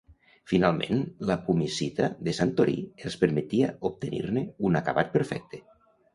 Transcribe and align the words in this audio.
Finalment, 0.51 1.03
la 1.29 1.35
pumicita 1.49 2.07
de 2.29 2.33
Santorí 2.39 2.75
els 3.09 3.19
permetia 3.25 3.71
obtenir-ne 3.93 4.45
un 4.71 4.83
acabat 4.83 5.15
perfecte. 5.19 5.63